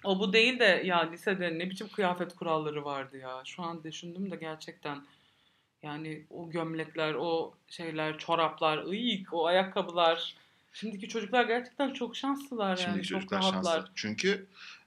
[0.05, 3.42] o bu değil de ya lisede ne biçim kıyafet kuralları vardı ya.
[3.44, 4.99] Şu an düşündüm de gerçekten
[5.83, 10.35] yani o gömlekler, o şeyler, çoraplar, ıyık, o ayakkabılar.
[10.72, 12.81] Şimdiki çocuklar gerçekten çok şanslılar yani.
[12.81, 13.77] Şimdiki çok çocuklar rahatlar.
[13.77, 13.92] şanslı.
[13.94, 14.46] Çünkü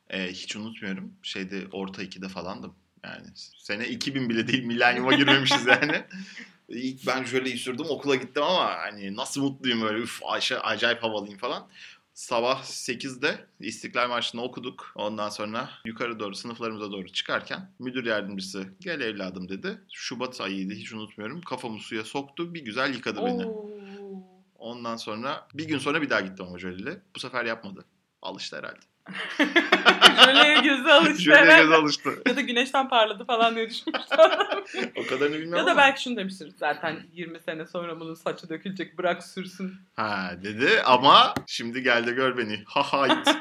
[0.09, 2.75] e, hiç unutmuyorum şeyde orta 2'de falandım.
[3.03, 6.03] Yani sene 2000 bile değil milenyuma girmemişiz yani.
[6.69, 11.37] İlk ben şöyle sürdüm okula gittim ama hani nasıl mutluyum öyle üf Ayşe acayip havalıyım
[11.37, 11.67] falan.
[12.13, 14.91] Sabah 8'de İstiklal Marşı'nı okuduk.
[14.95, 19.81] Ondan sonra yukarı doğru sınıflarımıza doğru çıkarken müdür yardımcısı gel evladım dedi.
[19.91, 21.41] Şubat ayıydı hiç unutmuyorum.
[21.41, 23.45] Kafamı suya soktu bir güzel yıkadı beni.
[23.45, 23.69] Oo.
[24.55, 27.01] Ondan sonra bir gün sonra bir daha gittim Jölie'yle.
[27.15, 27.85] Bu sefer yapmadı.
[28.21, 28.88] Alıştı herhalde.
[30.25, 31.21] Jöleye gözü alıştı.
[31.21, 31.63] Jöle herhalde.
[31.63, 32.09] göz alıştı.
[32.27, 34.15] Ya da güneşten parladı falan diye düşünmüştü
[34.95, 36.53] o kadarını bilmiyorum ya da belki şunu demiştir.
[36.57, 39.73] Zaten 20 sene sonra bunun saçı dökülecek bırak sürsün.
[39.95, 42.63] Ha dedi ama şimdi gel de gör beni.
[42.67, 43.27] Ha hayt.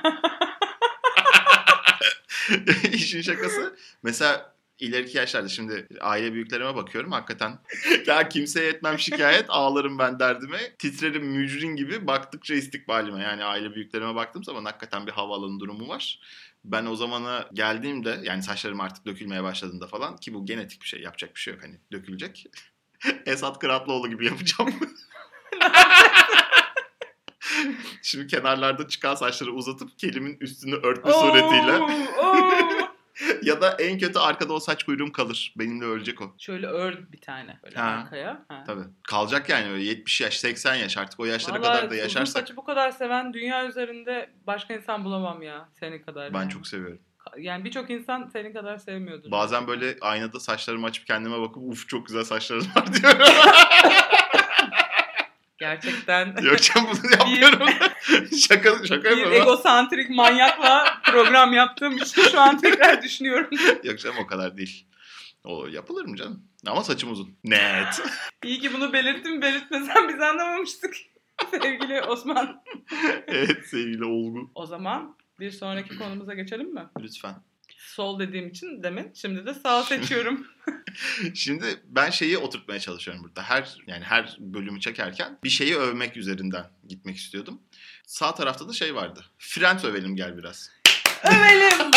[2.92, 3.76] İşin şakası.
[4.02, 7.58] Mesela ileriki yaşlarda şimdi aile büyüklerime bakıyorum hakikaten.
[8.06, 10.58] ya kimseye etmem şikayet ağlarım ben derdime.
[10.78, 13.22] Titrerim mücrin gibi baktıkça istikbalime.
[13.22, 16.20] Yani aile büyüklerime baktığım zaman hakikaten bir havaalanı durumu var.
[16.64, 21.00] Ben o zamana geldiğimde yani saçlarım artık dökülmeye başladığında falan ki bu genetik bir şey
[21.00, 22.46] yapacak bir şey yok hani dökülecek.
[23.26, 24.74] Esat Kıratlıoğlu gibi yapacağım.
[28.02, 31.80] Şimdi kenarlarda çıkan saçları uzatıp kelimin üstünü örtme suretiyle.
[33.42, 35.54] Ya da en kötü arkada o saç kuyruğum kalır.
[35.58, 36.34] Benimle ölecek o.
[36.38, 37.86] Şöyle ör bir tane böyle Ha.
[37.86, 38.44] arkaya.
[38.48, 38.64] Ha.
[38.66, 38.84] Tabii.
[39.08, 42.56] Kalacak yani öyle 70 yaş 80 yaş artık o yaşlara Vallahi kadar da yaşarsak saçı
[42.56, 46.34] bu kadar seven dünya üzerinde başka insan bulamam ya senin kadar.
[46.34, 46.50] ben yani.
[46.50, 46.98] çok seviyorum.
[47.38, 49.30] Yani birçok insan senin kadar sevmiyordur.
[49.30, 53.18] Bazen böyle aynada saçlarımı açıp kendime bakıp uf çok güzel saçların var diyorum.
[55.58, 57.68] Gerçekten Yok canım bunu yapmıyorum.
[58.48, 59.32] şaka şaka bir yapıyorum.
[59.32, 63.50] egosantrik manyakla program yaptığım için şu an tekrar düşünüyorum.
[63.84, 64.86] Yok canım o kadar değil.
[65.44, 66.42] O yapılır mı canım?
[66.66, 67.38] Ama saçım uzun.
[67.44, 68.02] Net.
[68.44, 69.42] İyi ki bunu belirttim.
[69.42, 70.94] Belirtmesen biz anlamamıştık.
[71.50, 72.62] Sevgili Osman.
[73.26, 74.50] evet sevgili Olgu.
[74.54, 76.86] O zaman bir sonraki konumuza geçelim mi?
[77.00, 77.34] Lütfen.
[77.78, 79.12] Sol dediğim için demin.
[79.14, 80.46] Şimdi de sağ seçiyorum.
[81.34, 83.42] Şimdi ben şeyi oturtmaya çalışıyorum burada.
[83.42, 87.62] Her yani her bölümü çekerken bir şeyi övmek üzerinden gitmek istiyordum.
[88.06, 89.24] Sağ tarafta da şey vardı.
[89.38, 90.70] Friends övelim gel biraz.
[91.24, 91.90] övelim.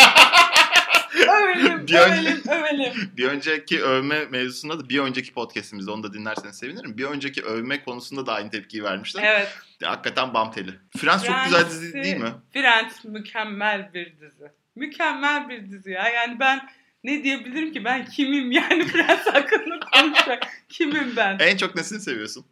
[1.28, 2.92] övelim, Bir önce- övelim, övelim.
[3.16, 6.98] Bir önceki övme mevzusunda da bir önceki podcastimizde onu da dinlerseniz sevinirim.
[6.98, 9.22] Bir önceki övme konusunda da aynı tepkiyi vermiştim.
[9.24, 9.58] Evet.
[9.84, 10.70] Hakikaten bam teli.
[10.96, 12.32] Friends çok güzel dizi değil mi?
[12.52, 14.61] Friends mükemmel bir dizi.
[14.74, 16.08] Mükemmel bir dizi ya.
[16.08, 16.68] Yani ben
[17.04, 20.42] ne diyebilirim ki ben kimim yani Friends hakkında konuşacak.
[20.68, 21.38] Kimim ben?
[21.38, 22.46] En çok nesini seviyorsun?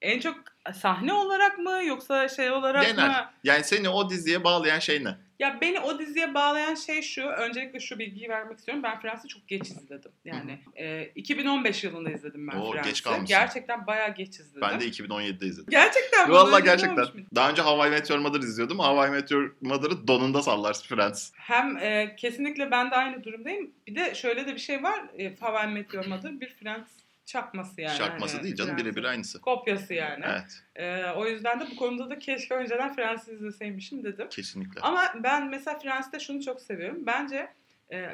[0.00, 0.36] En çok
[0.74, 3.08] sahne olarak mı yoksa şey olarak Genel.
[3.08, 3.30] mı?
[3.44, 5.16] Yani seni o diziye bağlayan şey ne?
[5.42, 7.22] Ya beni o diziye bağlayan şey şu.
[7.22, 8.82] Öncelikle şu bilgiyi vermek istiyorum.
[8.82, 10.12] Ben Friends'i çok geç izledim.
[10.24, 13.02] Yani e, 2015 yılında izledim ben Oo, geç Friends'i.
[13.02, 13.26] kalmışsın.
[13.26, 14.60] Gerçekten bayağı geç izledim.
[14.60, 15.70] Ben de 2017'de izledim.
[15.70, 16.34] Gerçekten mi?
[16.34, 17.06] Böyle gerçekten.
[17.34, 18.78] Daha önce Hawaii Meteor Mother izliyordum.
[18.78, 21.30] Hawaii Meteor Mother'ı donunda sallar Friends.
[21.34, 23.70] Hem e, kesinlikle ben de aynı durumdayım.
[23.86, 25.00] Bir de şöyle de bir şey var.
[25.18, 27.01] E, How I Met Your Mother bir Friends
[27.32, 27.96] çakması yani.
[27.96, 29.40] Şarkması Hani değil canım Friends'in birebir aynısı.
[29.40, 30.24] Kopyası yani.
[30.28, 34.28] Evet E, o yüzden de bu konuda da keşke önceden Friends'i izleseymişim dedim.
[34.30, 34.80] kesinlikle.
[34.80, 37.06] Ama ben mesela Friends'te şunu çok seviyorum.
[37.06, 37.52] Bence
[37.92, 38.08] e,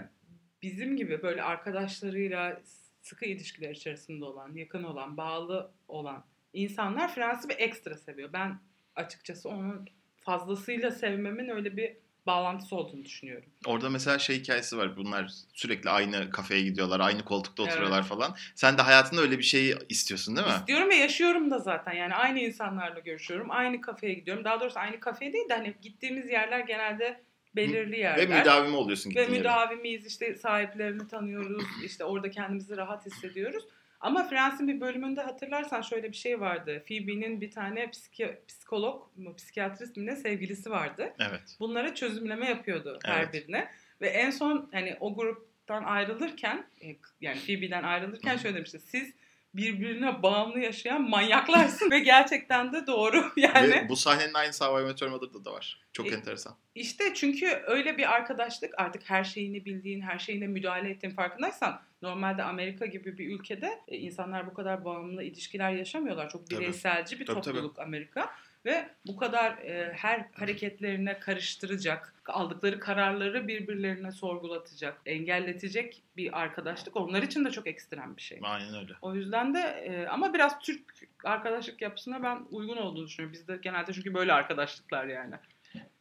[0.63, 2.61] bizim gibi böyle arkadaşlarıyla
[3.03, 8.33] sıkı ilişkiler içerisinde olan, yakın olan, bağlı olan insanlar Friends'i bir ekstra seviyor.
[8.33, 8.59] Ben
[8.97, 11.97] açıkçası onun fazlasıyla sevmemin öyle bir
[12.29, 13.49] bağlantısı olduğunu düşünüyorum.
[13.67, 14.97] Orada mesela şey hikayesi var.
[14.97, 17.01] Bunlar sürekli aynı kafeye gidiyorlar.
[17.01, 17.73] Aynı koltukta Evet.
[17.73, 18.37] oturuyorlar falan.
[18.55, 20.55] Sen de hayatında öyle bir şeyi istiyorsun değil mi?
[20.59, 21.93] İstiyorum ve yaşıyorum da zaten.
[21.93, 23.51] Yani aynı insanlarla görüşüyorum.
[23.51, 24.45] Aynı kafeye gidiyorum.
[24.45, 27.21] Daha doğrusu aynı kafeye değil de hani gittiğimiz yerler genelde
[27.57, 28.31] belirli yerler.
[28.31, 33.65] Ve müdavimi oluyorsun Ve müdavimiyiz işte sahiplerini tanıyoruz işte orada kendimizi rahat hissediyoruz.
[34.01, 36.83] Ama Friends'in bir bölümünde hatırlarsan şöyle bir şey vardı.
[36.89, 41.13] Phoebe'nin bir tane psiki- psikolog mu psikiyatrist mi ne sevgilisi vardı.
[41.21, 41.57] Evet.
[41.61, 43.33] Bunlara çözümleme yapıyordu her Evet.
[43.35, 43.69] birine.
[44.01, 48.39] Ve en son hani o gruptan ayrılırken e, yani Phoebe'den ayrılırken Hı.
[48.39, 48.79] şöyle demişti.
[48.81, 49.15] Siz
[49.55, 53.71] birbirine bağımlı yaşayan manyaklarsın ve gerçekten de doğru yani.
[53.71, 55.81] Ve bu sahnenin aynısı How I Met Your Mother'da da var.
[55.93, 56.57] Çok E, enteresan.
[56.75, 62.43] İşte çünkü öyle bir arkadaşlık artık her şeyini bildiğin, her şeyine müdahale ettiğin farkındaysan normalde
[62.43, 66.31] Amerika gibi bir ülkede e, insanlar bu kadar bağımlı ilişkiler yaşamıyorlar.
[66.31, 66.61] Çok Tabii.
[66.61, 67.55] bireyselci bir Tabii, tabii.
[67.57, 68.31] topluluk Amerika
[68.65, 77.23] ve bu kadar e, her hareketlerine karıştıracak, aldıkları kararları birbirlerine sorgulatacak, engelletecek bir arkadaşlık onlar
[77.23, 78.39] için de çok ekstrem bir şey.
[78.43, 78.93] Aynen öyle.
[79.03, 80.81] O yüzden de e, ama biraz Türk
[81.25, 83.33] arkadaşlık yapısına ben uygun olduğunu düşünüyorum.
[83.33, 85.35] Bizde genelde çünkü böyle arkadaşlıklar yani.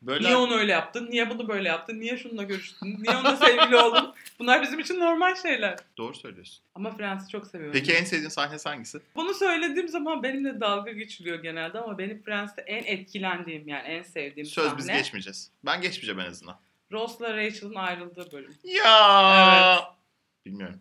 [0.01, 1.07] Böyle Niye onu öyle yaptın?
[1.11, 1.99] Niye bunu böyle yaptın?
[1.99, 3.03] Niye şununla görüştün?
[3.03, 4.13] Niye onunla sevgili oldun?
[4.39, 5.77] Bunlar bizim için normal şeyler.
[5.97, 6.63] doğru söylüyorsun.
[6.75, 7.73] Ama Friends'i çok seviyorum.
[7.79, 8.99] Peki en sevdiğin sahnesi hangisi?
[9.15, 14.47] Bunu söylediğim zaman benimle dalga geçiliyor genelde ama benim Friends'te en etkilendiğim yani en sevdiğim
[14.47, 15.51] Söz sahne biz geçmeyeceğiz.
[15.65, 16.59] Ben geçmeyeceğim en azından.
[16.91, 18.53] Ross'la Rachel'ın ayrıldığı bölüm.
[18.63, 19.97] Ya.
[20.45, 20.79] Bilmiyorum.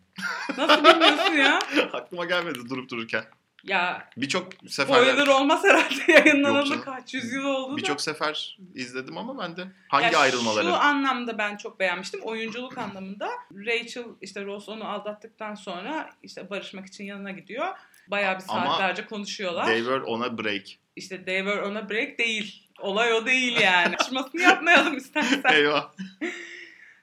[0.59, 1.59] Nasıl bilmiyorsun ya?
[1.93, 3.25] Aklıma gelmedi durup dururken.
[3.67, 9.43] Ya Birçok spoiler sefer olmaz herhalde yayınlanalı kaç yüz yıl oldu birçok sefer izledim ama
[9.43, 10.65] ben de hangi Ya ayrılmaları?
[10.65, 12.21] Şu anlamda ben çok beğenmiştim.
[12.21, 13.31] Oyunculuk anlamında.
[13.53, 17.67] Rachel işte Ross onu aldattıktan sonra işte barışmak için yanına gidiyor.
[18.09, 19.67] Bayağı bir Ama saatlerce konuşuyorlar.
[19.67, 20.63] They were on a break.
[20.97, 22.63] İşte they were on a break değil.
[22.79, 23.97] Olay o değil yani.
[24.01, 25.53] Açmasını yapmayalım istersen.
[25.53, 25.93] Eyvah.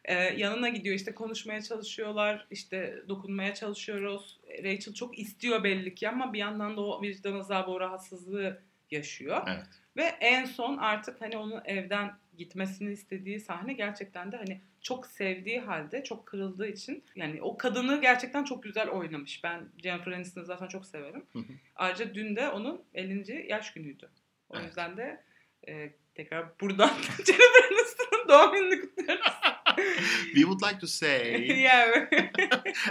[0.05, 2.47] Ee, yanına gidiyor işte konuşmaya çalışıyorlar.
[2.51, 4.39] işte dokunmaya çalışıyoruz.
[4.63, 8.61] Rachel çok istiyor belli ki ama bir yandan da o vicdan azabı, o rahatsızlığı
[8.91, 9.41] yaşıyor.
[9.47, 9.65] Evet.
[9.97, 15.59] Ve en son artık hani onun evden gitmesini istediği sahne gerçekten de hani çok sevdiği
[15.59, 19.43] halde çok kırıldığı için yani o kadını gerçekten çok güzel oynamış.
[19.43, 21.25] Ben Jennifer Aniston'u zaten çok severim.
[21.33, 21.53] Hı hı.
[21.75, 23.45] Ayrıca dün de onun 50.
[23.49, 24.09] yaş günüydü.
[24.49, 24.67] O Evet.
[24.67, 25.23] yüzden de
[25.67, 26.89] e, tekrar buradan
[27.25, 29.25] Jennifer Aniston'un doğum gününü kutluyoruz.
[30.33, 32.09] We would like to say yeah.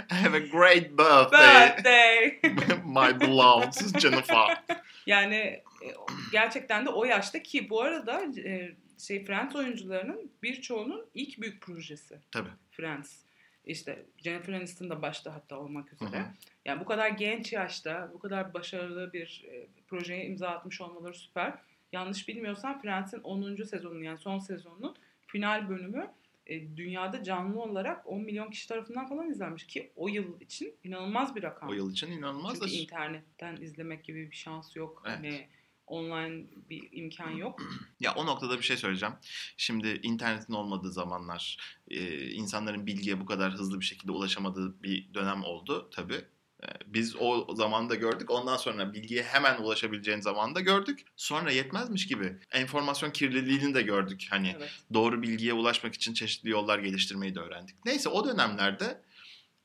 [0.09, 2.39] have a great birthday, Birthday.
[2.85, 4.63] my beloved Jennifer.
[5.05, 5.87] Yani e,
[6.31, 8.75] gerçekten de o yaşta ki bu arada e,
[9.07, 12.49] şey Friends oyuncularının birçoğunun ilk büyük projesi Tabii.
[12.71, 13.23] Friends.
[13.65, 16.25] İşte Jennifer Aniston da başta hatta olmak üzere.
[16.65, 21.53] Yani bu kadar genç yaşta bu kadar başarılı bir e, projeye imza atmış olmaları süper.
[21.93, 23.63] Yanlış bilmiyorsam Friends'in 10.
[23.63, 24.95] sezonu yani son sezonunun
[25.27, 26.11] final bölümü
[26.47, 31.35] e, dünyada canlı olarak 10 milyon kişi tarafından falan izlenmiş ki o yıl için inanılmaz
[31.35, 31.69] bir rakam.
[31.69, 35.03] O yıl için inanılmaz da Çünkü internetten izlemek gibi bir şans yok.
[35.05, 35.17] Evet.
[35.17, 35.47] Hani
[35.87, 37.61] online bir imkan yok.
[37.99, 39.15] Ya o noktada bir şey söyleyeceğim.
[39.57, 45.43] Şimdi internetin olmadığı zamanlar, e, insanların bilgiye bu kadar hızlı bir şekilde ulaşamadığı bir dönem
[45.43, 46.25] oldu tabii.
[46.63, 48.31] E, Biz o zaman da gördük.
[48.31, 51.05] Ondan sonra bilgiye hemen ulaşabileceğin zaman da gördük.
[51.15, 54.27] Sonra yetmezmiş gibi enformasyon kirliliğini de gördük.
[54.29, 54.69] Hani Evet.
[54.93, 57.75] doğru bilgiye ulaşmak için çeşitli yollar geliştirmeyi de öğrendik.
[57.85, 59.01] Neyse o dönemlerde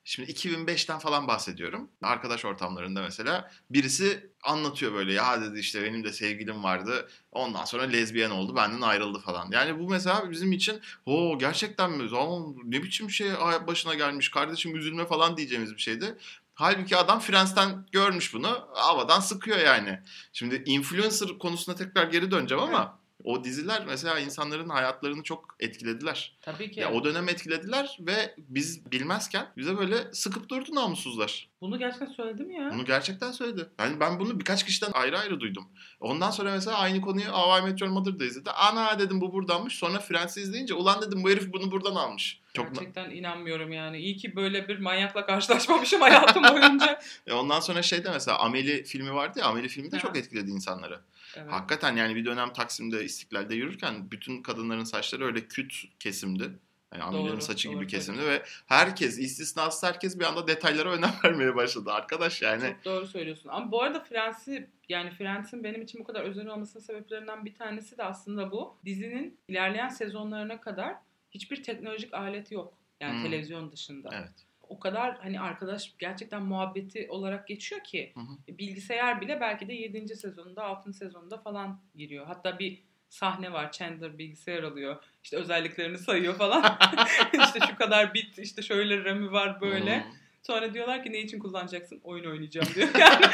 [0.04, 1.90] şimdi 2005'ten falan bahsediyorum.
[2.02, 7.08] Arkadaş ortamlarında mesela birisi anlatıyor böyle ya dedi işte benim de sevgilim vardı.
[7.32, 9.48] Ondan sonra lezbiyen oldu benden ayrıldı falan.
[9.52, 12.08] Yani bu mesela bizim için o gerçekten mi?
[12.08, 13.28] Zaman ne biçim şey
[13.66, 16.16] başına gelmiş kardeşim üzülme falan diyeceğimiz bir şeydi.
[16.58, 18.68] Halbuki adam Friends'ten görmüş bunu.
[18.74, 20.00] Havadan sıkıyor yani.
[20.32, 26.36] Şimdi influencer konusuna tekrar geri döneceğim ama o diziler mesela insanların hayatlarını çok etkilediler.
[26.42, 26.80] Tabii ki.
[26.80, 31.48] Ya o dönem etkilediler ve biz bilmezken bize böyle sıkıp durdu namussuzlar.
[31.60, 32.70] Bunu gerçekten söyledim ya.
[32.72, 33.68] Bunu gerçekten söyledi.
[33.80, 35.68] Yani ben bunu birkaç kişiden ayrı ayrı duydum.
[36.00, 38.50] Ondan sonra mesela aynı konuyu How I Met Your Mother'da izledi.
[38.50, 39.74] Ana dedim bu buradanmış.
[39.74, 42.40] Sonra Friends'i izleyince ulan dedim bu herif bunu buradan almış.
[42.54, 43.98] Çok Gerçekten inanmıyorum yani.
[43.98, 47.00] İyi ki böyle bir manyakla karşılaşmamışım hayatım boyunca.
[47.26, 49.46] E ondan sonra şeyde mesela Ameli filmi vardı ya.
[49.46, 51.00] Ameli filmi de çok etkiledi insanları.
[51.36, 51.52] Evet.
[51.52, 56.50] Hakikaten yani bir dönem Taksim'de İstiklal'de yürürken bütün kadınların saçları öyle küt kesimdi.
[56.98, 61.54] Yani Doğru, saçı doğru gibi kesimdi ve herkes istisnasız herkes bir anda detaylara önem vermeye
[61.56, 61.92] başladı.
[61.92, 63.48] Arkadaş yani Çok doğru söylüyorsun.
[63.48, 67.98] Ama bu arada Friends'i yani Friends'in benim için bu kadar özel olmasının sebeplerinden bir tanesi
[67.98, 68.76] de aslında bu.
[68.84, 70.94] Dizinin ilerleyen sezonlarına kadar
[71.30, 72.74] hiçbir teknolojik aleti yok.
[73.00, 73.22] Yani Hmm.
[73.22, 74.08] televizyon dışında.
[74.12, 74.47] evet.
[74.68, 78.58] O kadar hani arkadaş gerçekten muhabbeti olarak geçiyor ki Hı hı.
[78.58, 80.16] bilgisayar bile belki de 7.
[80.16, 80.92] sezonunda 6.
[80.92, 82.26] sezonunda falan giriyor.
[82.26, 84.96] Hatta bir sahne var Chandler bilgisayar alıyor.
[85.24, 86.62] İşte özelliklerini sayıyor falan.
[87.44, 90.04] işte şu kadar bit işte şöyle RAM'i var böyle.
[90.04, 90.12] Hmm.
[90.42, 92.00] Sonra diyorlar ki ne için kullanacaksın?
[92.04, 92.88] Oyun oynayacağım diyor.
[92.98, 93.24] Yani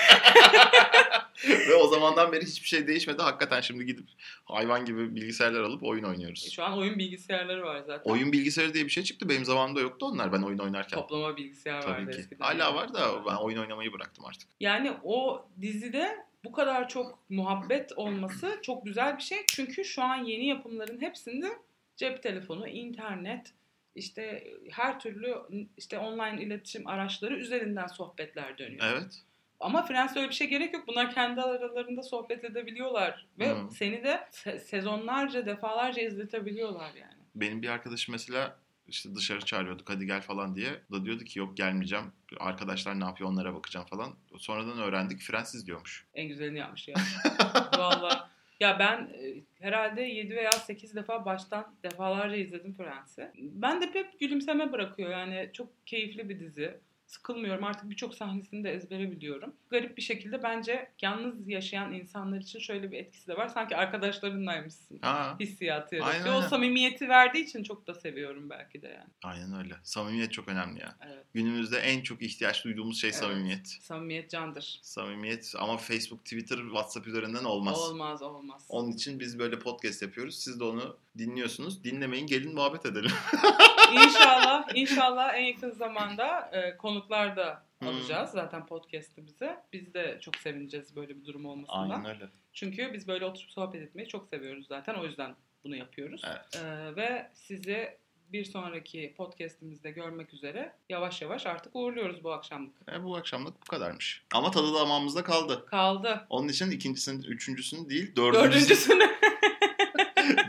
[1.69, 3.23] Ve o zamandan beri hiçbir şey değişmedi.
[3.23, 4.09] Hakikaten şimdi gidip
[4.45, 6.53] hayvan gibi bilgisayarlar alıp oyun oynuyoruz.
[6.53, 8.11] Şu an oyun bilgisayarları var zaten.
[8.11, 9.29] Oyun bilgisayarı diye bir şey çıktı.
[9.29, 10.99] Benim zamanımda yoktu onlar ben oyun oynarken.
[11.01, 12.19] Toplama bilgisayar Tabii vardı ki.
[12.19, 12.45] eskiden.
[12.45, 14.49] Hala var da ben oyun oynamayı bıraktım artık.
[14.61, 19.39] Yani o dizide bu kadar çok muhabbet olması çok güzel bir şey.
[19.47, 21.49] Çünkü şu an yeni yapımların hepsinde
[21.97, 23.53] cep telefonu, internet,
[23.95, 25.35] işte her türlü
[25.77, 28.85] işte online iletişim araçları üzerinden sohbetler dönüyor.
[28.93, 29.23] Evet.
[29.61, 30.85] Ama Friends'te öyle bir şey gerek yok.
[30.87, 33.27] Bunlar kendi aralarında sohbet edebiliyorlar.
[33.39, 33.71] Ve Hı.
[33.71, 37.23] seni de se- sezonlarca, defalarca izletebiliyorlar yani.
[37.35, 38.57] Benim bir arkadaşım mesela
[38.89, 40.71] işte dışarı çağırıyorduk hadi gel falan diye.
[40.91, 42.13] O da diyordu ki yok gelmeyeceğim.
[42.41, 44.15] Arkadaşlar ne yapıyor onlara bakacağım falan.
[44.39, 46.07] Sonradan öğrendik Friends izliyormuş.
[46.15, 46.95] En güzelini yapmış ya.
[47.79, 48.31] Valla.
[48.61, 53.31] Ya ben e, herhalde 7 veya 8 defa baştan defalarca izledim Friends'i.
[53.39, 55.11] Ben de hep gülümseme bırakıyor.
[55.11, 56.81] Yani çok keyifli bir dizi.
[57.07, 57.65] Sıkılmıyorum.
[57.65, 59.55] Artık birçok sahnesini de ezbere biliyorum.
[59.71, 63.49] Garip bir şekilde bence yalnız yaşayan insanlar için şöyle bir etkisi de var.
[63.49, 64.99] Sanki arkadaşlarınlaymışsın.
[65.03, 66.35] Ha, Hissiyatı Aynen yaratıyor.
[66.35, 66.49] O öyle.
[66.49, 69.09] samimiyeti verdiği için çok da seviyorum belki de yani.
[69.25, 69.75] aynen öyle.
[69.83, 70.97] Samimiyet çok önemli ya.
[71.07, 71.25] Evet.
[71.35, 73.19] Günümüzde en çok ihtiyaç duyduğumuz şey Evet.
[73.21, 73.69] samimiyet.
[73.81, 74.79] Samimiyet candır.
[74.83, 77.79] Samimiyet ama Facebook, Twitter, WhatsApp üzerinden olmaz.
[77.79, 78.67] Olmaz olmaz.
[78.69, 80.39] Onun için biz böyle podcast yapıyoruz.
[80.39, 81.85] Siz de onu dinliyorsunuz.
[81.85, 83.11] Dinlemeyin gelin muhabbet edelim.
[83.95, 87.89] İnşallah, inşallah en yakın zamanda e, konuklar da Hmm.
[87.89, 89.61] alacağız zaten podcast'imize.
[89.73, 91.91] Biz de çok sevineceğiz böyle bir durum olmasından.
[91.91, 92.29] Aynen öyle.
[92.53, 94.95] Çünkü biz böyle oturup sohbet etmeyi çok seviyoruz zaten.
[94.95, 96.23] O yüzden bunu yapıyoruz.
[96.27, 96.65] Evet.
[96.65, 97.99] E, ve sizi
[98.33, 102.75] bir sonraki podcast'imizde görmek üzere yavaş yavaş artık uğurluyoruz bu akşamlık.
[102.93, 104.23] E, bu akşamlık bu kadarmış.
[104.35, 105.67] Ama tadı damağımızda kaldı.
[105.67, 106.27] Kaldı.
[106.31, 109.09] Onun için ikincisini, üçüncüsünü değil dördüncüsünü, Dördüncüsünü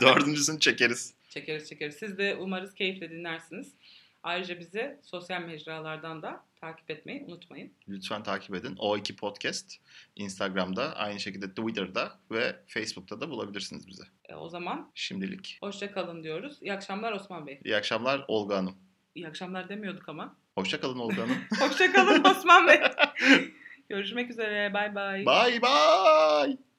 [0.00, 1.14] dördüncüsünü çekeriz.
[1.36, 1.94] Çekeriz çekeriz.
[1.94, 3.74] Siz de umarız keyifle dinlersiniz.
[4.22, 7.72] Ayrıca bizi sosyal mecralardan da takip etmeyi unutmayın.
[7.88, 8.76] Lütfen takip edin.
[8.76, 9.74] O2 Podcast.
[10.16, 14.02] Instagram'da, aynı şekilde Twitter'da ve Facebook'ta da bulabilirsiniz bizi.
[14.28, 15.58] E, o zaman Şimdilik.
[15.60, 16.58] hoşça kalın diyoruz.
[16.62, 17.60] İyi akşamlar Osman Bey.
[17.64, 18.76] İyi akşamlar Olga Hanım.
[19.14, 20.36] İyi akşamlar demiyorduk ama.
[20.54, 21.38] Hoşça kalın Olga Hanım.
[21.60, 22.80] Hoşça kalın Osman Bey.
[23.88, 24.74] Görüşmek üzere.
[24.74, 25.26] Bay bay.
[25.26, 26.66] bye bye.